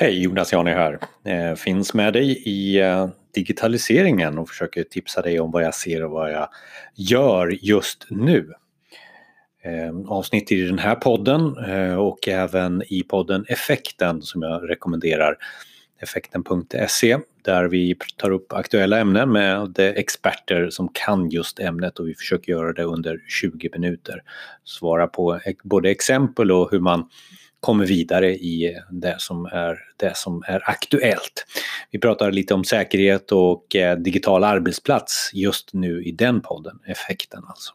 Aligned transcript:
Hej, 0.00 0.22
Jonas 0.22 0.52
Jani 0.52 0.70
här. 0.70 0.98
Eh, 1.24 1.54
finns 1.54 1.94
med 1.94 2.12
dig 2.12 2.30
i 2.30 2.80
eh, 2.80 3.08
digitaliseringen 3.34 4.38
och 4.38 4.48
försöker 4.48 4.82
tipsa 4.82 5.22
dig 5.22 5.40
om 5.40 5.50
vad 5.50 5.62
jag 5.62 5.74
ser 5.74 6.04
och 6.04 6.10
vad 6.10 6.32
jag 6.32 6.48
gör 6.94 7.58
just 7.62 8.06
nu. 8.10 8.52
Eh, 9.62 10.12
avsnitt 10.12 10.52
i 10.52 10.60
den 10.60 10.78
här 10.78 10.94
podden 10.94 11.56
eh, 11.56 11.94
och 11.94 12.28
även 12.28 12.82
i 12.86 13.02
podden 13.02 13.44
Effekten 13.48 14.22
som 14.22 14.42
jag 14.42 14.70
rekommenderar. 14.70 15.36
Effekten.se 16.00 17.18
där 17.44 17.64
vi 17.64 17.96
tar 18.16 18.30
upp 18.30 18.52
aktuella 18.52 18.98
ämnen 18.98 19.32
med 19.32 19.78
experter 19.78 20.70
som 20.70 20.88
kan 20.92 21.30
just 21.30 21.60
ämnet 21.60 21.98
och 21.98 22.08
vi 22.08 22.14
försöker 22.14 22.52
göra 22.52 22.72
det 22.72 22.84
under 22.84 23.18
20 23.28 23.68
minuter. 23.72 24.22
Svara 24.64 25.06
på 25.06 25.40
både 25.62 25.90
exempel 25.90 26.52
och 26.52 26.70
hur 26.70 26.80
man 26.80 27.08
kommer 27.60 27.86
vidare 27.86 28.34
i 28.34 28.78
det 28.90 29.16
som 29.18 29.46
är, 29.46 29.78
det 29.96 30.16
som 30.16 30.42
är 30.46 30.70
aktuellt. 30.70 31.46
Vi 31.90 31.98
pratar 31.98 32.32
lite 32.32 32.54
om 32.54 32.64
säkerhet 32.64 33.32
och 33.32 33.76
eh, 33.76 33.98
digital 33.98 34.44
arbetsplats 34.44 35.30
just 35.34 35.74
nu 35.74 36.02
i 36.04 36.12
den 36.12 36.40
podden, 36.40 36.78
effekten 36.86 37.42
alltså. 37.48 37.72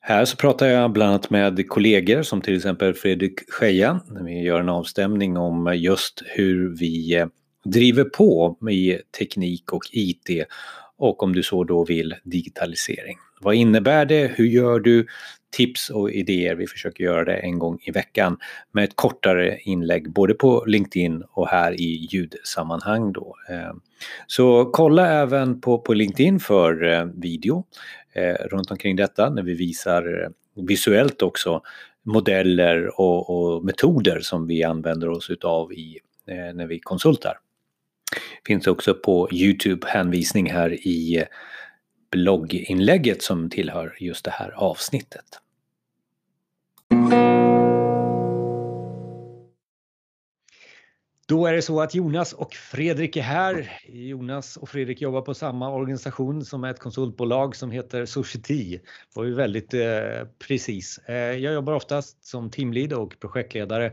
Här 0.00 0.24
så 0.24 0.36
pratar 0.36 0.66
jag 0.66 0.92
bland 0.92 1.10
annat 1.10 1.30
med 1.30 1.68
kollegor 1.68 2.22
som 2.22 2.40
till 2.40 2.56
exempel 2.56 2.94
Fredrik 2.94 3.50
Scheja. 3.50 4.00
Vi 4.24 4.40
gör 4.40 4.60
en 4.60 4.68
avstämning 4.68 5.36
om 5.36 5.74
just 5.76 6.22
hur 6.26 6.76
vi 6.78 7.16
eh, 7.16 7.26
driver 7.64 8.04
på 8.04 8.56
med 8.60 9.00
teknik 9.18 9.72
och 9.72 9.82
IT 9.92 10.46
och 10.96 11.22
om 11.22 11.32
du 11.34 11.42
så 11.42 11.64
då 11.64 11.84
vill 11.84 12.14
digitalisering. 12.24 13.16
Vad 13.40 13.54
innebär 13.54 14.04
det? 14.04 14.32
Hur 14.34 14.46
gör 14.46 14.80
du? 14.80 15.06
Tips 15.54 15.90
och 15.90 16.10
idéer. 16.10 16.54
Vi 16.54 16.66
försöker 16.66 17.04
göra 17.04 17.24
det 17.24 17.36
en 17.36 17.58
gång 17.58 17.78
i 17.82 17.90
veckan 17.90 18.36
med 18.72 18.84
ett 18.84 18.96
kortare 18.96 19.58
inlägg 19.58 20.12
både 20.12 20.34
på 20.34 20.64
LinkedIn 20.66 21.22
och 21.30 21.48
här 21.48 21.80
i 21.80 22.08
ljudsammanhang. 22.10 23.12
Då. 23.12 23.36
Eh, 23.50 23.72
så 24.26 24.64
kolla 24.64 25.12
även 25.12 25.60
på, 25.60 25.78
på 25.78 25.94
LinkedIn 25.94 26.40
för 26.40 26.84
eh, 26.92 27.04
video 27.04 27.64
eh, 28.12 28.34
runt 28.34 28.70
omkring 28.70 28.96
detta 28.96 29.30
när 29.30 29.42
vi 29.42 29.54
visar 29.54 30.32
visuellt 30.68 31.22
också 31.22 31.62
modeller 32.02 33.00
och, 33.00 33.30
och 33.30 33.64
metoder 33.64 34.20
som 34.20 34.46
vi 34.46 34.64
använder 34.64 35.08
oss 35.08 35.30
utav 35.30 35.72
i, 35.72 35.98
när 36.26 36.66
vi 36.66 36.78
konsultar. 36.78 37.38
Finns 38.46 38.66
också 38.66 38.94
på 38.94 39.28
Youtube 39.32 39.86
hänvisning 39.86 40.50
här 40.50 40.72
i 40.72 41.24
blogginlägget 42.10 43.22
som 43.22 43.50
tillhör 43.50 43.96
just 44.00 44.24
det 44.24 44.30
här 44.30 44.50
avsnittet. 44.50 45.40
Då 51.34 51.46
är 51.46 51.52
det 51.52 51.62
så 51.62 51.80
att 51.80 51.94
Jonas 51.94 52.32
och 52.32 52.54
Fredrik 52.54 53.16
är 53.16 53.22
här. 53.22 53.80
Jonas 53.86 54.56
och 54.56 54.68
Fredrik 54.68 55.02
jobbar 55.02 55.20
på 55.20 55.34
samma 55.34 55.70
organisation 55.70 56.44
som 56.44 56.64
är 56.64 56.70
ett 56.70 56.78
konsultbolag 56.78 57.56
som 57.56 57.70
heter 57.70 58.06
Society. 58.06 58.70
Det 58.70 58.80
var 59.14 59.24
ju 59.24 59.34
väldigt 59.34 59.74
eh, 59.74 59.80
precis. 60.48 60.98
Eh, 60.98 61.14
jag 61.16 61.54
jobbar 61.54 61.72
oftast 61.72 62.26
som 62.26 62.50
teamlead 62.50 62.92
och 62.92 63.20
projektledare 63.20 63.92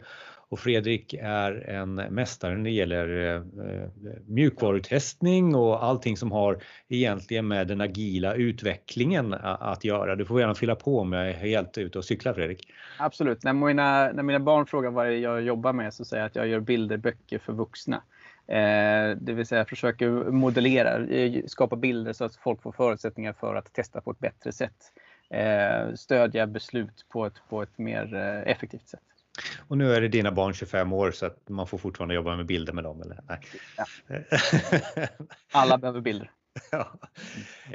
och 0.51 0.59
Fredrik 0.59 1.13
är 1.13 1.69
en 1.69 1.95
mästare 1.95 2.57
när 2.57 2.63
det 2.63 2.69
gäller 2.69 3.25
eh, 3.25 3.35
eh, 3.35 3.89
mjukvarutestning 4.27 5.55
och 5.55 5.83
allting 5.83 6.17
som 6.17 6.31
har 6.31 6.63
egentligen 6.89 7.47
med 7.47 7.67
den 7.67 7.81
agila 7.81 8.33
utvecklingen 8.33 9.33
att 9.43 9.83
göra. 9.83 10.15
Du 10.15 10.25
får 10.25 10.39
gärna 10.39 10.55
fylla 10.55 10.75
på 10.75 10.99
om 10.99 11.13
jag 11.13 11.29
är 11.29 11.33
helt 11.33 11.77
ute 11.77 11.97
och 11.97 12.05
cyklar 12.05 12.33
Fredrik. 12.33 12.73
Absolut. 12.99 13.43
När 13.43 13.53
mina, 13.53 14.11
när 14.11 14.23
mina 14.23 14.39
barn 14.39 14.65
frågar 14.65 14.91
vad 14.91 15.13
jag 15.13 15.41
jobbar 15.41 15.73
med 15.73 15.93
så 15.93 16.05
säger 16.05 16.23
jag 16.23 16.27
att 16.27 16.35
jag 16.35 16.47
gör 16.47 16.59
bilderböcker 16.59 17.39
för 17.39 17.53
vuxna. 17.53 18.01
Eh, 18.47 19.17
det 19.17 19.33
vill 19.33 19.45
säga 19.45 19.65
försöker 19.65 20.09
modellera, 20.31 20.97
eh, 20.97 21.43
skapa 21.47 21.75
bilder 21.75 22.13
så 22.13 22.25
att 22.25 22.35
folk 22.35 22.61
får 22.61 22.71
förutsättningar 22.71 23.33
för 23.33 23.55
att 23.55 23.73
testa 23.73 24.01
på 24.01 24.11
ett 24.11 24.19
bättre 24.19 24.51
sätt. 24.51 24.93
Eh, 25.29 25.93
stödja 25.95 26.47
beslut 26.47 27.05
på 27.09 27.25
ett, 27.25 27.41
på 27.49 27.61
ett 27.61 27.77
mer 27.77 28.15
eh, 28.15 28.51
effektivt 28.51 28.87
sätt. 28.87 29.01
Och 29.67 29.77
nu 29.77 29.93
är 29.93 30.01
det 30.01 30.07
dina 30.07 30.31
barn 30.31 30.53
25 30.53 30.93
år 30.93 31.11
så 31.11 31.25
att 31.25 31.49
man 31.49 31.67
får 31.67 31.77
fortfarande 31.77 32.15
jobba 32.15 32.35
med 32.35 32.45
bilder 32.45 32.73
med 32.73 32.83
dem 32.83 33.01
eller? 33.01 33.19
Nej. 33.29 33.39
Ja. 33.77 33.85
Alla 35.51 35.77
behöver 35.77 36.01
bilder. 36.01 36.31
Ja. 36.71 36.87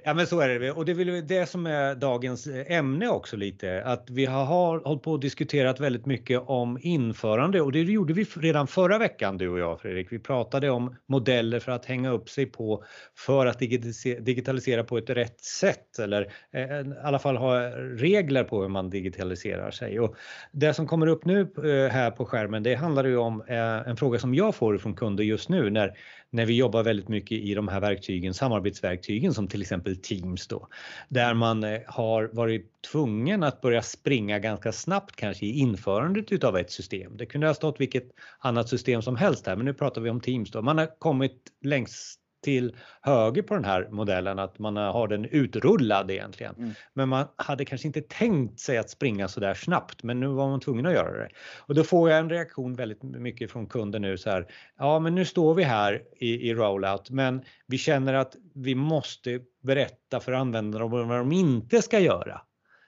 ja 0.05 0.15
men 0.15 0.27
så 0.27 0.41
är 0.41 0.59
det 0.59 0.73
och 0.73 0.85
det 0.85 0.93
är 0.93 0.97
väl 0.97 1.27
det 1.27 1.47
som 1.47 1.67
är 1.67 1.95
dagens 1.95 2.47
eh, 2.47 2.77
ämne 2.77 3.09
också 3.09 3.37
lite 3.37 3.83
att 3.85 4.11
vi 4.11 4.25
har 4.27 4.45
hållit 4.85 5.03
på 5.03 5.13
och 5.13 5.21
diskuterat 5.21 5.81
väldigt 5.81 6.07
mycket 6.07 6.43
om 6.47 6.79
införande 6.81 7.61
och 7.61 7.73
det 7.73 7.81
gjorde 7.81 8.13
vi 8.13 8.25
redan 8.25 8.67
förra 8.67 8.99
veckan 8.99 9.39
du 9.39 9.49
och 9.49 9.59
jag 9.59 9.81
Fredrik. 9.81 10.13
Vi 10.13 10.19
pratade 10.19 10.71
om 10.71 10.97
modeller 11.07 11.61
för 11.61 11.73
att 11.73 11.85
hänga 11.85 12.11
upp 12.11 12.31
sig 12.31 12.47
på 12.47 12.85
för 13.15 13.47
att 13.47 13.59
digitalisera 13.59 14.85
på 14.85 14.99
ett 14.99 15.11
rätt 15.11 15.41
sätt 15.41 15.99
eller 15.99 16.33
eh, 16.53 16.63
i 16.63 16.95
alla 17.03 17.19
fall 17.19 17.37
ha 17.37 17.61
regler 17.79 18.45
på 18.45 18.63
hur 18.63 18.69
man 18.69 18.91
digitaliserar 18.91 19.71
sig. 19.71 20.01
Och 20.01 20.17
det 20.53 20.75
som 20.75 20.87
kommer 20.87 21.07
upp 21.07 21.25
nu 21.25 21.41
eh, 21.41 21.93
här 21.93 22.11
på 22.11 22.27
skärmen 22.27 22.63
det 22.63 22.75
handlar 22.75 23.05
ju 23.05 23.17
om 23.17 23.45
en 23.87 23.97
fråga 23.97 24.19
som 24.19 24.35
jag 24.35 24.55
får 24.55 24.79
från 24.79 24.95
kunder 24.95 25.25
just 25.25 25.49
nu 25.49 25.71
när 25.71 25.97
när 26.31 26.47
vi 26.47 26.57
jobbar 26.57 26.83
väldigt 26.83 27.09
mycket 27.09 27.39
i 27.39 27.55
de 27.55 27.69
här 27.69 27.81
verktygen, 27.81 28.35
samarbete 28.35 28.66
arbetsverktygen 28.67 29.35
som 29.35 29.49
till 29.49 29.63
exempel 29.63 29.97
Teams 29.97 30.47
då, 30.47 30.69
där 31.09 31.35
man 31.35 31.65
eh, 31.65 31.81
har 31.87 32.31
varit 32.33 32.83
tvungen 32.93 33.43
att 33.43 33.61
börja 33.61 33.83
springa 33.83 34.39
ganska 34.39 34.73
snabbt 34.73 35.17
kanske 35.17 35.47
i 35.47 35.59
införandet 35.59 36.33
utav 36.33 36.57
ett 36.57 36.71
system. 36.71 37.17
Det 37.17 37.27
kunde 37.27 37.47
ha 37.47 37.55
stått 37.55 37.81
vilket 37.81 38.11
annat 38.39 38.69
system 38.69 39.03
som 39.03 39.17
helst 39.17 39.47
här, 39.47 39.57
men 39.57 39.65
nu 39.65 39.75
pratar 39.75 40.01
vi 40.01 40.11
om 40.11 40.21
Teams 40.21 40.51
då. 40.51 40.63
Man 40.63 40.79
har 40.79 40.99
kommit 40.99 41.53
längst 41.63 42.21
till 42.43 42.77
höger 43.01 43.43
på 43.43 43.55
den 43.55 43.65
här 43.65 43.89
modellen, 43.91 44.39
att 44.39 44.59
man 44.59 44.77
har 44.77 45.09
den 45.09 45.25
utrullad 45.25 46.11
egentligen. 46.11 46.55
Mm. 46.59 46.71
Men 46.95 47.09
man 47.09 47.27
hade 47.37 47.65
kanske 47.65 47.87
inte 47.87 48.01
tänkt 48.01 48.61
sig 48.61 48.79
att 48.79 48.91
springa 48.91 49.29
så 49.29 49.41
där 49.41 49.55
snabbt, 49.55 50.03
men 50.03 50.21
nu 50.21 50.27
var 50.27 50.49
man 50.49 50.61
tvungen 50.61 50.87
att 50.87 50.93
göra 50.93 51.19
det. 51.19 51.29
Och 51.59 51.75
då 51.75 51.85
får 51.85 52.11
jag 52.11 52.19
en 52.19 52.31
reaktion 52.31 52.75
väldigt 52.75 53.03
mycket 53.03 53.51
från 53.51 53.67
kunder 53.67 53.99
nu 53.99 54.19
så 54.19 54.31
här. 54.31 54.47
Ja, 54.79 54.99
men 54.99 55.15
nu 55.15 55.25
står 55.25 55.55
vi 55.55 55.63
här 55.63 56.03
i, 56.17 56.51
i 56.51 56.55
rollout, 56.55 57.11
men 57.11 57.43
vi 57.67 57.79
känner 57.79 58.15
att 58.15 58.37
vi 58.55 58.75
måste 58.75 59.41
berätta 59.63 60.21
för 60.21 60.33
användarna 60.33 60.87
vad 60.87 61.09
de 61.09 61.33
inte 61.33 61.83
ska 61.83 61.99
göra. 61.99 62.41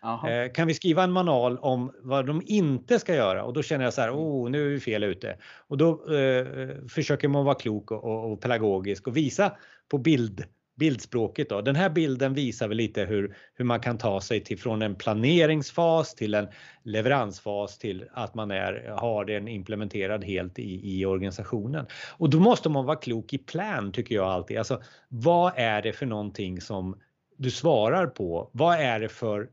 Aha. 0.03 0.31
Eh, 0.31 0.53
kan 0.53 0.67
vi 0.67 0.75
skriva 0.75 1.03
en 1.03 1.13
manual 1.13 1.59
om 1.59 1.93
vad 2.03 2.27
de 2.27 2.43
inte 2.47 2.99
ska 2.99 3.15
göra? 3.15 3.45
Och 3.45 3.53
då 3.53 3.63
känner 3.63 3.85
jag 3.85 3.95
så 3.95 4.01
här, 4.01 4.11
oh, 4.11 4.51
nu 4.51 4.67
är 4.67 4.71
vi 4.71 4.81
fel 4.81 5.05
ute. 5.05 5.37
Och 5.69 5.79
då 5.79 6.15
eh, 6.15 6.47
försöker 6.89 7.29
man 7.29 7.45
vara 7.45 7.55
klok 7.55 7.91
och, 7.91 8.05
och, 8.05 8.33
och, 8.33 8.41
pedagogisk 8.41 9.07
och 9.07 9.17
visa 9.17 9.53
på 9.89 9.99
bild, 9.99 10.45
bildspråket. 10.77 11.49
Då. 11.49 11.61
Den 11.61 11.77
här 11.77 11.91
bilden 11.91 12.35
visar 12.35 12.69
väl 12.69 12.77
lite 12.77 13.05
hur, 13.05 13.37
hur 13.55 13.65
man 13.65 13.81
kan 13.81 13.99
ta 13.99 14.21
sig 14.21 14.45
till 14.45 14.59
från 14.59 14.83
en 14.83 14.95
planeringsfas 14.95 16.15
till 16.15 16.35
en 16.35 16.49
leveransfas 16.83 17.79
till 17.79 18.05
att 18.13 18.35
man 18.35 18.51
är, 18.51 18.95
har 19.01 19.25
den 19.25 19.49
implementerad 19.49 20.25
helt 20.25 20.59
i, 20.59 21.01
i 21.01 21.07
organisationen. 21.07 21.87
Och 22.17 22.31
då 22.31 22.41
måste 22.41 22.69
man 22.69 22.85
vara 22.85 22.97
klok 22.97 23.33
i 23.33 23.39
plan 23.39 23.93
tycker 23.93 24.15
jag 24.15 24.27
alltid. 24.27 24.59
Alltså, 24.59 24.83
vad 25.09 25.53
är 25.57 25.83
det 25.83 25.93
för 25.93 26.07
någonting 26.07 26.61
som 26.61 26.99
du 27.37 27.51
svarar 27.51 28.07
på? 28.07 28.51
Vad 28.53 28.81
är 28.81 29.01
det 29.01 29.09
för 29.09 29.49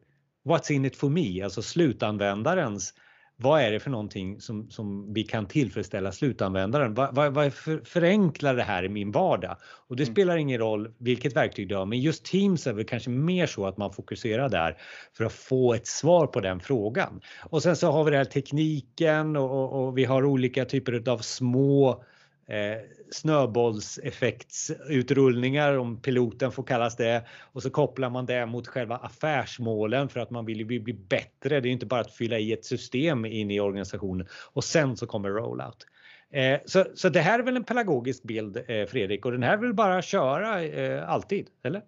what's 0.46 0.72
in 0.72 0.86
it 0.86 0.96
for 0.96 1.10
me, 1.10 1.44
alltså 1.44 1.62
slutanvändarens 1.62 2.94
vad 3.38 3.62
är 3.62 3.72
det 3.72 3.80
för 3.80 3.90
någonting 3.90 4.42
som, 4.42 4.70
som 4.70 5.14
vi 5.14 5.24
kan 5.24 5.46
tillfredsställa 5.46 6.12
slutanvändaren? 6.12 6.94
Vad, 6.94 7.16
vad, 7.16 7.34
vad 7.34 7.54
för, 7.54 7.82
förenklar 7.86 8.56
det 8.56 8.64
här 8.64 8.84
i 8.84 8.90
min 8.90 9.12
vardag? 9.12 9.58
Och 9.88 9.96
det 9.96 10.04
mm. 10.04 10.14
spelar 10.14 10.38
ingen 10.38 10.60
roll 10.60 10.94
vilket 10.98 11.36
verktyg 11.36 11.70
du 11.70 11.76
har, 11.76 11.86
men 11.86 12.00
just 12.00 12.26
Teams 12.26 12.68
är 12.68 12.74
väl 12.74 12.86
kanske 12.86 13.10
mer 13.10 13.46
så 13.46 13.66
att 13.66 13.78
man 13.78 13.94
fokuserar 13.94 14.50
där 14.50 14.78
för 15.18 15.26
att 15.26 15.34
få 15.34 15.74
ett 15.74 15.88
svar 15.88 16.28
på 16.28 16.40
den 16.40 16.60
frågan. 16.60 17.22
Och 17.50 17.64
sen 17.64 17.76
så 17.76 17.92
har 17.92 18.04
vi 18.04 18.12
den 18.12 18.18
här 18.18 18.26
tekniken 18.26 19.36
och, 19.36 19.52
och, 19.52 19.88
och 19.88 19.98
vi 19.98 20.06
har 20.06 20.26
olika 20.26 20.66
typer 20.66 21.10
av 21.10 21.18
små 21.18 22.04
eh, 22.48 22.78
snöbollseffektsutrullningar 23.12 25.78
om 25.78 26.02
piloten 26.02 26.52
får 26.52 26.64
kallas 26.64 26.96
det 26.96 27.26
och 27.42 27.64
så 27.64 27.70
kopplar 27.70 28.10
man 28.10 28.26
det 28.26 28.46
mot 28.46 28.68
själva 28.68 28.98
affärsmålen 28.98 30.10
för 30.10 30.20
att 30.20 30.30
man 30.30 30.46
vill 30.46 30.66
bli, 30.66 30.80
bli 30.80 30.94
bättre. 30.94 31.60
Det 31.60 31.70
är 31.70 31.72
inte 31.72 31.86
bara 31.86 32.02
att 32.02 32.16
fylla 32.16 32.40
i 32.40 32.54
ett 32.54 32.66
system 32.66 33.26
in 33.26 33.52
i 33.52 33.60
organisationen 33.60 34.28
och 34.54 34.64
sen 34.64 34.98
så 34.98 35.08
kommer 35.08 35.30
rollout. 35.30 35.88
Eh, 36.32 36.60
så, 36.66 36.86
så 36.96 37.10
det 37.10 37.20
här 37.20 37.40
är 37.40 37.44
väl 37.44 37.58
en 37.58 37.64
pedagogisk 37.64 38.24
bild 38.24 38.58
eh, 38.68 38.86
Fredrik 38.86 39.26
och 39.26 39.32
den 39.32 39.44
här 39.44 39.58
vill 39.58 39.74
bara 39.74 40.02
köra 40.02 40.64
eh, 40.64 41.10
alltid, 41.10 41.48
eller? 41.64 41.82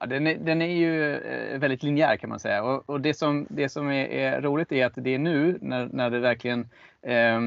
Ja, 0.00 0.06
den, 0.06 0.26
är, 0.26 0.38
den 0.38 0.62
är 0.62 0.76
ju 0.76 1.16
eh, 1.16 1.58
väldigt 1.58 1.82
linjär 1.82 2.16
kan 2.16 2.30
man 2.30 2.40
säga 2.40 2.62
och, 2.62 2.90
och 2.90 3.00
det 3.00 3.14
som, 3.14 3.46
det 3.50 3.68
som 3.68 3.88
är, 3.88 4.06
är, 4.06 4.40
roligt 4.40 4.72
är 4.72 4.86
att 4.86 4.92
det 4.96 5.14
är 5.14 5.18
nu 5.18 5.58
när, 5.60 5.88
när 5.92 6.10
det 6.10 6.20
verkligen 6.20 6.60
eh, 7.02 7.40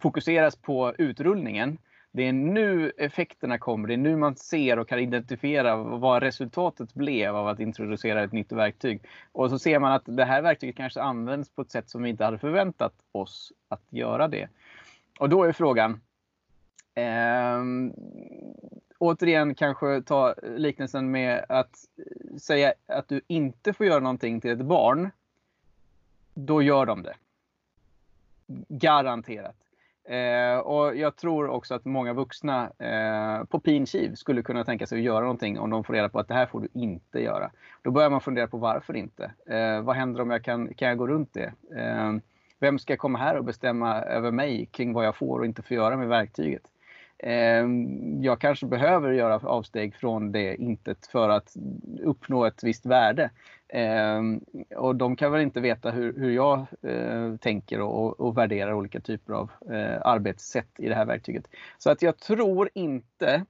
fokuseras 0.00 0.56
på 0.56 0.94
utrullningen. 0.98 1.78
Det 2.12 2.22
är 2.22 2.32
nu 2.32 2.92
effekterna 2.98 3.58
kommer, 3.58 3.88
det 3.88 3.94
är 3.94 3.98
nu 3.98 4.16
man 4.16 4.36
ser 4.36 4.78
och 4.78 4.88
kan 4.88 4.98
identifiera 4.98 5.76
vad 5.76 6.22
resultatet 6.22 6.94
blev 6.94 7.36
av 7.36 7.48
att 7.48 7.60
introducera 7.60 8.24
ett 8.24 8.32
nytt 8.32 8.52
verktyg. 8.52 9.02
Och 9.32 9.50
så 9.50 9.58
ser 9.58 9.78
man 9.78 9.92
att 9.92 10.02
det 10.04 10.24
här 10.24 10.42
verktyget 10.42 10.76
kanske 10.76 11.02
används 11.02 11.50
på 11.50 11.62
ett 11.62 11.70
sätt 11.70 11.90
som 11.90 12.02
vi 12.02 12.10
inte 12.10 12.24
hade 12.24 12.38
förväntat 12.38 12.92
oss 13.12 13.52
att 13.68 13.82
göra 13.90 14.28
det. 14.28 14.48
och 15.18 15.28
då 15.28 15.44
är 15.44 15.52
frågan, 15.52 16.00
eh, 16.94 17.62
återigen 18.98 19.54
kanske 19.54 20.02
ta 20.02 20.34
liknelsen 20.56 21.10
med 21.10 21.44
att 21.48 21.76
säga 22.40 22.72
att 22.86 23.08
du 23.08 23.20
inte 23.26 23.72
får 23.72 23.86
göra 23.86 24.00
någonting 24.00 24.40
till 24.40 24.50
ett 24.50 24.66
barn. 24.66 25.10
Då 26.34 26.62
gör 26.62 26.86
de 26.86 27.02
det. 27.02 27.14
Garanterat. 28.68 29.67
Eh, 30.08 30.58
och 30.58 30.96
jag 30.96 31.16
tror 31.16 31.48
också 31.48 31.74
att 31.74 31.84
många 31.84 32.12
vuxna 32.12 32.70
eh, 32.78 33.44
på 33.44 33.60
pin 33.60 33.86
kiv 33.86 34.14
skulle 34.14 34.42
kunna 34.42 34.64
tänka 34.64 34.86
sig 34.86 34.98
att 34.98 35.04
göra 35.04 35.20
någonting 35.20 35.58
om 35.58 35.70
de 35.70 35.84
får 35.84 35.94
reda 35.94 36.08
på 36.08 36.18
att 36.18 36.28
det 36.28 36.34
här 36.34 36.46
får 36.46 36.60
du 36.60 36.68
inte 36.74 37.20
göra. 37.20 37.50
Då 37.82 37.90
börjar 37.90 38.10
man 38.10 38.20
fundera 38.20 38.46
på 38.46 38.56
varför 38.56 38.96
inte. 38.96 39.32
Eh, 39.46 39.80
vad 39.80 39.96
händer 39.96 40.20
om 40.20 40.30
jag 40.30 40.44
kan, 40.44 40.74
kan 40.74 40.88
jag 40.88 40.98
gå 40.98 41.06
runt 41.06 41.34
det? 41.34 41.52
Eh, 41.76 42.12
vem 42.58 42.78
ska 42.78 42.96
komma 42.96 43.18
här 43.18 43.36
och 43.36 43.44
bestämma 43.44 44.02
över 44.02 44.30
mig 44.30 44.66
kring 44.66 44.92
vad 44.92 45.06
jag 45.06 45.16
får 45.16 45.38
och 45.38 45.46
inte 45.46 45.62
får 45.62 45.74
göra 45.74 45.96
med 45.96 46.08
verktyget? 46.08 46.62
Ehm, 47.18 48.22
jag 48.22 48.40
kanske 48.40 48.66
behöver 48.66 49.12
göra 49.12 49.48
avsteg 49.48 49.94
från 49.94 50.32
det 50.32 50.56
intet 50.56 51.06
för 51.06 51.28
att 51.28 51.56
uppnå 52.02 52.44
ett 52.44 52.64
visst 52.64 52.86
värde. 52.86 53.30
Ehm, 53.68 54.40
och 54.76 54.96
de 54.96 55.16
kan 55.16 55.32
väl 55.32 55.42
inte 55.42 55.60
veta 55.60 55.90
hur, 55.90 56.18
hur 56.18 56.30
jag 56.30 56.66
eh, 56.82 57.36
tänker 57.36 57.80
och, 57.80 58.20
och, 58.20 58.38
värderar 58.38 58.72
olika 58.72 59.00
typer 59.00 59.32
av 59.32 59.50
eh, 59.70 60.00
arbetssätt 60.02 60.70
i 60.78 60.88
det 60.88 60.94
här 60.94 61.04
verktyget. 61.04 61.46
Så 61.78 61.90
att 61.90 62.02
jag 62.02 62.18
tror 62.18 62.68
inte, 62.74 63.44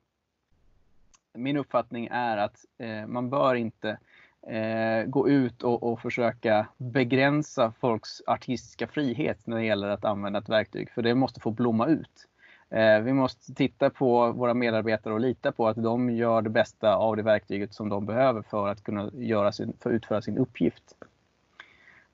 min 1.35 1.57
uppfattning 1.57 2.09
är 2.11 2.37
att 2.37 2.65
eh, 2.79 3.07
man 3.07 3.31
bör 3.31 3.55
inte 3.55 3.99
eh, 4.47 5.05
gå 5.07 5.29
ut 5.29 5.63
och, 5.63 5.83
och, 5.83 6.01
försöka 6.01 6.67
begränsa 6.77 7.73
folks 7.81 8.23
artistiska 8.27 8.87
frihet 8.87 9.47
när 9.47 9.57
det 9.57 9.65
gäller 9.65 9.89
att 9.89 10.05
använda 10.05 10.39
ett 10.39 10.49
verktyg, 10.49 10.91
för 10.91 11.03
det 11.03 11.15
måste 11.15 11.41
få 11.41 11.51
blomma 11.51 11.87
ut. 11.87 12.28
Eh, 12.71 13.01
vi 13.01 13.13
måste 13.13 13.55
titta 13.55 13.91
på 13.91 14.33
våra 14.33 14.55
medarbetare 14.55 15.15
och 15.15 15.21
lita 15.21 15.53
på 15.53 15.69
att 15.69 15.83
de 15.83 16.11
gör 16.11 16.43
det 16.43 16.51
bästa 16.51 16.95
av 16.95 17.17
det 17.17 17.23
verktyget 17.23 17.75
som 17.75 17.89
de 17.89 18.07
behöver 18.07 18.43
för 18.43 18.69
att 18.69 18.83
kunna 18.85 19.11
göra 19.15 19.53
sin, 19.53 19.73
för 19.81 19.91
att 19.91 19.95
utföra 19.95 20.23
sin 20.23 20.39
uppgift. 20.39 20.95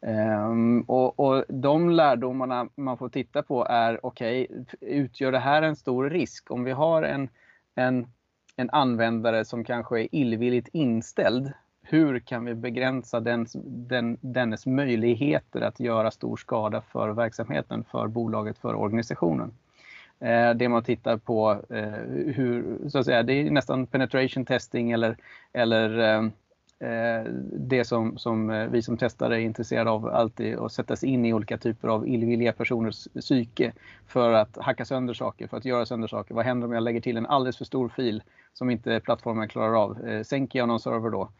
Um, 0.01 0.81
och, 0.81 1.21
och, 1.21 1.45
de 1.49 1.91
lärdomarna 1.91 2.69
man 2.75 2.99
får 2.99 3.09
titta 3.09 3.43
på 3.43 3.67
är, 3.67 4.07
okej, 4.07 4.47
okay, 4.51 4.65
utgör 4.81 5.33
det 5.33 5.39
här 5.39 5.63
en 5.63 5.77
stor 5.77 6.11
risk? 6.11 6.51
Om 6.51 6.65
vi 6.65 6.73
har 6.73 7.03
en, 7.03 7.29
en, 7.75 8.07
en 8.57 8.71
användare 8.71 9.45
som 9.45 9.65
kanske 9.65 10.01
är 10.01 10.09
illvilligt 10.13 10.69
inställd, 10.73 11.53
hur 11.83 12.19
kan 12.19 12.45
vi 12.45 12.55
begränsa 12.55 13.21
den, 13.21 13.47
den, 13.65 14.19
dennes 14.21 14.67
möjligheter 14.67 15.61
att 15.61 15.81
göra 15.81 16.11
stor 16.11 16.37
skada 16.37 16.81
för 16.81 17.09
verksamheten, 17.09 17.85
för 17.91 18.09
bolaget, 18.09 18.59
för 18.59 18.75
organisationen? 18.75 19.53
Eh, 20.25 20.55
det 20.55 20.69
man 20.69 20.83
tittar 20.83 21.17
på, 21.17 21.61
eh, 21.71 21.85
hur, 22.35 22.79
så 22.89 22.99
att 22.99 23.05
säga, 23.05 23.23
det 23.23 23.33
är 23.33 23.51
nästan 23.51 23.87
penetration 23.87 24.45
testing 24.45 24.91
eller, 24.91 25.17
eller 25.53 25.99
eh, 25.99 26.25
eh 26.91 27.25
det 27.53 27.85
som, 27.85 28.19
som 28.19 28.51
eh, 28.51 28.67
vi 28.67 28.83
som 28.83 28.97
testare 28.97 29.37
är 29.37 29.41
intresserade 29.41 29.91
av 29.91 30.07
alltid 30.07 30.59
att 30.59 30.73
sätta 30.73 30.97
sig 30.97 31.09
in 31.09 31.25
i 31.25 31.33
olika 31.33 31.59
typer 31.59 31.89
av 31.89 32.09
illvilliga 32.09 32.53
personers 32.53 33.09
psyke 33.15 33.73
för 34.07 34.33
att 34.33 34.57
hacka 34.57 34.85
sönder 34.85 35.15
saker, 35.15 35.47
för 35.47 35.57
att 35.57 35.65
göra 35.65 35.87
sönder 35.87 36.09
saker. 36.09 36.35
Vad 36.35 36.45
händer 36.45 36.67
om 36.67 36.73
jag 36.73 36.83
lägger 36.83 37.01
till 37.01 37.17
en 37.17 37.27
alldeles 37.27 37.59
för 37.59 37.65
stor 37.65 37.89
fil 37.89 38.23
som 38.53 38.71
inte 38.71 39.01
plattformen 39.01 39.49
klarar 39.49 39.83
av? 39.83 40.09
Eh, 40.09 40.23
sänker 40.23 40.59
jag 40.59 40.69
någon 40.69 40.81
server 40.81 41.11
då? 41.11 41.31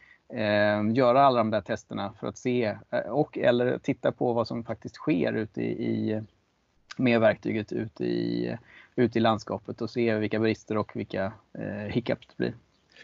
göra 0.93 1.23
alla 1.23 1.39
de 1.39 1.51
där 1.51 1.61
testerna 1.61 2.13
för 2.21 2.27
att 2.27 2.39
se 2.39 2.77
och 3.09 3.39
eller 3.39 3.79
titta 3.79 4.13
på 4.13 4.33
vad 4.33 4.49
som 4.49 4.65
faktiskt 4.65 4.95
sker 4.95 5.33
ute 5.33 5.61
i, 5.63 5.85
i 5.85 6.23
med 6.97 7.21
verktyget 7.21 7.73
ute 7.73 8.05
i, 8.05 8.57
ute 8.97 9.19
i 9.19 9.23
landskapet 9.23 9.81
och 9.81 9.91
se 9.91 10.15
vilka 10.15 10.39
brister 10.39 10.77
och 10.77 10.97
vilka 10.97 11.33
eh, 11.59 11.93
hiccups 11.93 12.27
det 12.27 12.37
blir. 12.37 12.55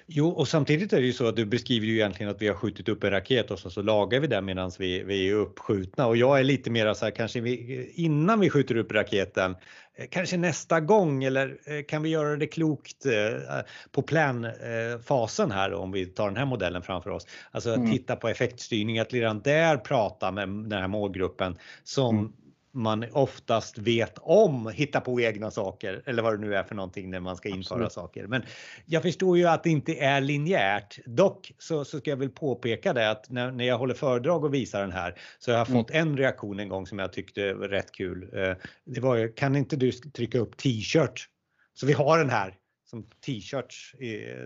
Jo, 0.06 0.28
och 0.28 0.48
samtidigt 0.48 0.92
är 0.92 1.00
det 1.00 1.06
ju 1.06 1.12
så 1.12 1.28
att 1.28 1.36
du 1.36 1.44
beskriver 1.44 1.86
ju 1.86 1.94
egentligen 1.94 2.30
att 2.30 2.42
vi 2.42 2.48
har 2.48 2.54
skjutit 2.54 2.88
upp 2.88 3.04
en 3.04 3.10
raket 3.10 3.50
och 3.50 3.58
så, 3.58 3.70
så 3.70 3.82
lagar 3.82 4.20
vi 4.20 4.26
den 4.26 4.44
medan 4.44 4.70
vi, 4.78 5.02
vi 5.02 5.30
är 5.30 5.34
uppskjutna. 5.34 6.06
Och 6.06 6.16
jag 6.16 6.40
är 6.40 6.44
lite 6.44 6.70
mer 6.70 6.94
så 6.94 7.04
här, 7.04 7.12
kanske 7.12 7.40
vi, 7.40 7.90
innan 7.94 8.40
vi 8.40 8.50
skjuter 8.50 8.76
upp 8.76 8.92
raketen, 8.92 9.56
eh, 9.94 10.06
kanske 10.10 10.36
nästa 10.36 10.80
gång 10.80 11.24
eller 11.24 11.58
eh, 11.66 11.84
kan 11.84 12.02
vi 12.02 12.08
göra 12.08 12.36
det 12.36 12.46
klokt 12.46 13.06
eh, 13.06 13.60
på 13.90 14.02
planfasen 14.02 15.50
här 15.50 15.72
om 15.72 15.92
vi 15.92 16.06
tar 16.06 16.26
den 16.26 16.36
här 16.36 16.46
modellen 16.46 16.82
framför 16.82 17.10
oss. 17.10 17.26
Alltså 17.50 17.74
mm. 17.74 17.90
titta 17.90 18.16
på 18.16 18.28
effektstyrning, 18.28 18.98
att 18.98 19.12
redan 19.12 19.40
där 19.40 19.76
prata 19.76 20.30
med 20.30 20.48
den 20.48 20.80
här 20.80 20.88
målgruppen 20.88 21.58
som 21.84 22.18
mm 22.18 22.32
man 22.72 23.04
oftast 23.12 23.78
vet 23.78 24.18
om 24.18 24.68
hitta 24.74 25.00
på 25.00 25.20
egna 25.20 25.50
saker 25.50 26.02
eller 26.06 26.22
vad 26.22 26.34
det 26.34 26.46
nu 26.46 26.54
är 26.54 26.62
för 26.62 26.74
någonting 26.74 27.10
när 27.10 27.20
man 27.20 27.36
ska 27.36 27.48
införa 27.48 27.74
Absolut. 27.74 27.92
saker. 27.92 28.26
Men 28.26 28.42
jag 28.86 29.02
förstår 29.02 29.38
ju 29.38 29.46
att 29.46 29.62
det 29.62 29.70
inte 29.70 29.94
är 29.94 30.20
linjärt. 30.20 30.98
Dock 31.06 31.52
så, 31.58 31.84
så 31.84 31.98
ska 31.98 32.10
jag 32.10 32.16
väl 32.16 32.30
påpeka 32.30 32.92
det 32.92 33.10
att 33.10 33.30
när, 33.30 33.50
när 33.50 33.64
jag 33.64 33.78
håller 33.78 33.94
föredrag 33.94 34.44
och 34.44 34.54
visar 34.54 34.80
den 34.80 34.92
här 34.92 35.14
så 35.38 35.50
har 35.50 35.58
jag 35.58 35.68
mm. 35.68 35.82
fått 35.82 35.90
en 35.90 36.16
reaktion 36.16 36.60
en 36.60 36.68
gång 36.68 36.86
som 36.86 36.98
jag 36.98 37.12
tyckte 37.12 37.54
var 37.54 37.68
rätt 37.68 37.92
kul. 37.92 38.30
Eh, 38.32 38.54
det 38.84 39.00
var 39.00 39.36
kan 39.36 39.56
inte 39.56 39.76
du 39.76 39.92
trycka 39.92 40.38
upp 40.38 40.56
t-shirt? 40.56 41.28
Så 41.74 41.86
vi 41.86 41.92
har 41.92 42.18
den 42.18 42.30
här 42.30 42.54
som 42.90 43.02
t-shirts. 43.26 43.94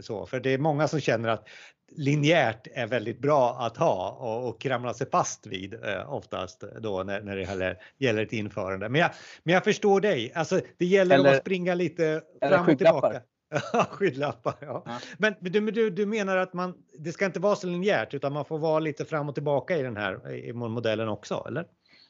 Så, 0.01 0.27
för 0.27 0.41
det 0.41 0.51
är 0.51 0.59
många 0.59 0.89
som 0.89 1.01
känner 1.01 1.29
att 1.29 1.49
linjärt 1.97 2.67
är 2.75 2.87
väldigt 2.87 3.19
bra 3.19 3.57
att 3.61 3.77
ha 3.77 4.11
och, 4.11 4.49
och 4.49 4.61
kramla 4.61 4.95
sig 4.95 5.11
fast 5.11 5.47
vid 5.47 5.75
eh, 5.75 6.15
oftast 6.15 6.65
då 6.81 7.03
när, 7.03 7.21
när 7.21 7.37
det 7.37 7.43
gäller, 7.43 7.79
gäller 7.99 8.23
ett 8.23 8.33
införande. 8.33 8.89
Men 8.89 9.01
jag, 9.01 9.11
men 9.43 9.55
jag 9.55 9.65
förstår 9.65 10.01
dig, 10.01 10.33
alltså 10.35 10.61
det 10.79 10.87
gäller 10.87 11.15
eller, 11.15 11.35
att 11.35 11.41
springa 11.41 11.75
lite 11.75 12.23
fram 12.41 12.69
och 12.69 12.79
tillbaka. 12.79 13.21
skygglappar, 13.91 14.55
ja. 14.61 14.83
ja. 14.87 14.99
Men 15.19 15.35
du, 15.41 15.71
du, 15.71 15.91
du 15.91 16.07
menar 16.07 16.37
att 16.37 16.53
man, 16.53 16.75
det 16.99 17.13
ska 17.13 17.27
inte 17.27 17.41
vara 17.41 17.57
så 17.57 17.67
linjärt 17.67 18.15
utan 18.15 18.33
man 18.33 18.45
får 18.45 18.59
vara 18.59 18.79
lite 18.79 19.05
fram 19.05 19.29
och 19.29 19.35
tillbaka 19.35 19.77
i 19.77 19.83
den 19.83 19.97
här 19.97 20.33
i 20.33 20.53
modellen 20.53 21.09
också, 21.09 21.45
eller? 21.49 21.67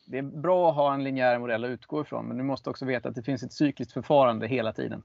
Det 0.06 0.18
är 0.18 0.22
bra 0.22 0.70
att 0.70 0.76
ha 0.76 0.94
en 0.94 1.04
linjär 1.04 1.38
modell 1.38 1.64
att 1.64 1.68
utgå 1.68 2.00
ifrån, 2.00 2.26
men 2.26 2.36
du 2.36 2.42
måste 2.42 2.70
också 2.70 2.84
veta 2.84 3.08
att 3.08 3.14
det 3.14 3.22
finns 3.22 3.42
ett 3.42 3.52
cykliskt 3.52 3.92
förfarande 3.92 4.46
hela 4.46 4.72
tiden. 4.72 5.02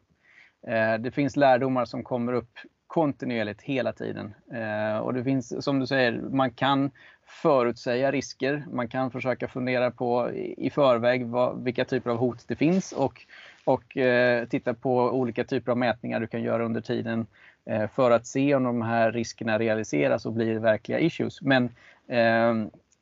Eh, 0.67 0.93
det 0.99 1.11
finns 1.11 1.35
lärdomar 1.35 1.85
som 1.85 2.03
kommer 2.03 2.33
upp 2.33 2.59
kontinuerligt 2.89 3.61
hela 3.61 3.93
tiden. 3.93 4.33
Eh, 4.53 4.97
och 4.97 5.13
det 5.13 5.23
finns, 5.23 5.63
som 5.63 5.79
du 5.79 5.87
säger, 5.87 6.11
man 6.11 6.51
kan 6.51 6.91
förutsäga 7.25 8.11
risker. 8.11 8.65
Man 8.71 8.87
kan 8.87 9.11
försöka 9.11 9.47
fundera 9.47 9.91
på 9.91 10.31
i 10.57 10.69
förväg 10.69 11.25
vad, 11.25 11.63
vilka 11.63 11.85
typer 11.85 12.09
av 12.09 12.17
hot 12.17 12.47
det 12.47 12.55
finns 12.55 12.91
och, 12.91 13.25
och 13.63 13.97
eh, 13.97 14.45
titta 14.47 14.73
på 14.73 14.97
olika 14.97 15.43
typer 15.43 15.71
av 15.71 15.77
mätningar 15.77 16.19
du 16.19 16.27
kan 16.27 16.41
göra 16.41 16.65
under 16.65 16.81
tiden 16.81 17.27
eh, 17.65 17.87
för 17.87 18.11
att 18.11 18.27
se 18.27 18.55
om 18.55 18.63
de 18.63 18.81
här 18.81 19.11
riskerna 19.11 19.59
realiseras 19.59 20.25
och 20.25 20.33
blir 20.33 20.59
verkliga 20.59 20.99
issues. 20.99 21.41
Men 21.41 21.69
eh, 22.07 22.53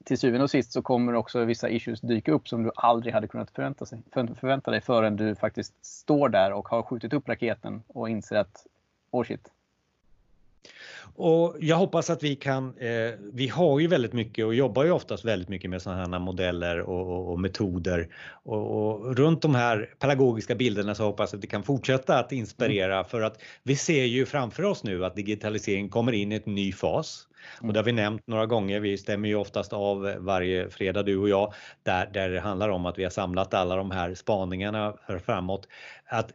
till 0.04 0.18
syvende 0.18 0.44
och 0.44 0.52
sist 0.52 0.72
så 0.72 0.82
kommer 0.82 1.16
också 1.16 1.46
vissa 1.46 1.70
issues 1.70 2.02
dyka 2.02 2.32
upp 2.32 2.48
som 2.48 2.64
du 2.64 2.72
aldrig 2.76 3.14
hade 3.14 3.28
kunnat 3.28 3.52
förvänta, 3.52 3.86
sig, 3.86 4.00
förvänta 4.14 4.72
dig 4.72 4.82
förrän 4.82 5.16
du 5.16 5.36
faktiskt 5.36 5.86
står 5.86 6.30
där 6.30 6.54
och 6.54 6.68
har 6.68 6.84
skjutit 6.84 7.14
upp 7.14 7.30
raketen 7.30 7.84
och 7.88 8.10
inser 8.10 8.36
att 8.36 8.66
oh 9.12 9.24
shit, 9.24 9.52
och 11.20 11.56
jag 11.60 11.76
hoppas 11.76 12.10
att 12.10 12.24
vi 12.24 12.36
kan, 12.36 12.78
eh, 12.78 13.12
vi 13.34 13.48
har 13.48 13.80
ju 13.80 13.88
väldigt 13.88 14.14
mycket 14.14 14.46
och 14.46 14.56
jobbar 14.56 14.84
ju 14.84 14.92
oftast 14.92 15.26
väldigt 15.26 15.50
mycket 15.50 15.70
med 15.70 15.82
sådana 15.82 16.02
här 16.02 16.20
modeller 16.20 16.80
och, 16.80 17.08
och, 17.08 17.32
och 17.32 17.40
metoder 17.40 18.08
och, 18.44 18.92
och, 18.92 19.18
runt 19.18 19.42
de 19.42 19.56
här 19.56 19.90
pedagogiska 20.00 20.56
bilderna 20.56 20.96
så 20.96 21.04
hoppas 21.04 21.34
jag 21.34 21.38
att 21.38 21.44
vi 21.44 21.48
kan 21.48 21.64
fortsätta 21.64 22.20
att 22.20 22.32
inspirera 22.32 22.94
mm. 22.94 23.06
för 23.06 23.22
att 23.22 23.42
vi 23.64 23.76
ser 23.76 24.04
ju 24.04 24.26
framför 24.26 24.64
oss 24.64 24.84
nu 24.84 25.06
att 25.06 25.16
digitalisering 25.16 25.90
kommer 25.90 26.12
in 26.12 26.32
i 26.32 26.36
en 26.46 26.56
ny 26.56 26.74
fas. 26.74 27.28
Och 27.62 27.74
det 27.74 27.80
har 27.80 27.86
vi 27.86 27.92
nämnt 27.92 28.28
några 28.28 28.46
gånger. 28.46 28.80
Vi 28.80 28.98
stämmer 28.98 29.30
ju 29.30 29.36
oftast 29.36 29.74
av 29.74 30.16
varje 30.20 30.70
fredag 30.70 31.04
du 31.04 31.18
och 31.18 31.30
jag 31.30 31.54
där, 31.84 32.10
där 32.14 32.30
det 32.30 32.40
handlar 32.40 32.70
om 32.70 32.86
att 32.86 32.98
vi 32.98 33.04
har 33.04 33.12
samlat 33.12 33.54
alla 33.54 33.76
de 33.76 33.92
här 33.92 34.16
spaningarna 34.16 34.94
framåt. 35.26 35.68
Att 36.06 36.32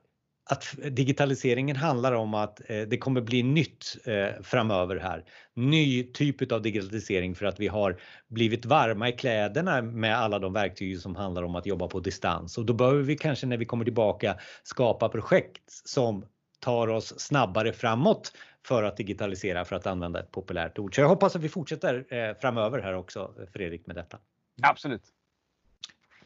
att 0.50 0.76
digitaliseringen 0.90 1.76
handlar 1.76 2.12
om 2.12 2.34
att 2.34 2.70
eh, 2.70 2.80
det 2.80 2.98
kommer 2.98 3.20
bli 3.20 3.42
nytt 3.42 3.96
eh, 4.04 4.42
framöver 4.42 4.96
här. 4.96 5.24
Ny 5.54 6.12
typ 6.12 6.52
av 6.52 6.62
digitalisering 6.62 7.34
för 7.34 7.46
att 7.46 7.60
vi 7.60 7.68
har 7.68 8.00
blivit 8.28 8.64
varma 8.64 9.08
i 9.08 9.12
kläderna 9.12 9.82
med 9.82 10.18
alla 10.18 10.38
de 10.38 10.52
verktyg 10.52 11.00
som 11.00 11.16
handlar 11.16 11.42
om 11.42 11.54
att 11.54 11.66
jobba 11.66 11.88
på 11.88 12.00
distans 12.00 12.58
och 12.58 12.66
då 12.66 12.72
behöver 12.72 13.02
vi 13.02 13.16
kanske 13.16 13.46
när 13.46 13.56
vi 13.56 13.64
kommer 13.64 13.84
tillbaka 13.84 14.36
skapa 14.62 15.08
projekt 15.08 15.62
som 15.68 16.24
tar 16.60 16.88
oss 16.88 17.20
snabbare 17.20 17.72
framåt 17.72 18.32
för 18.66 18.82
att 18.82 18.96
digitalisera 18.96 19.64
för 19.64 19.76
att 19.76 19.86
använda 19.86 20.20
ett 20.20 20.30
populärt 20.30 20.78
ord. 20.78 20.94
Så 20.94 21.00
jag 21.00 21.08
hoppas 21.08 21.36
att 21.36 21.42
vi 21.42 21.48
fortsätter 21.48 22.14
eh, 22.14 22.34
framöver 22.40 22.78
här 22.78 22.94
också 22.94 23.34
Fredrik 23.52 23.86
med 23.86 23.96
detta. 23.96 24.18
Absolut. 24.62 25.02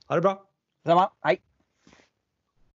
Ha 0.08 0.14
det 0.14 0.20
bra! 0.20 0.48
Detsamma, 0.84 1.10
hej! 1.20 1.45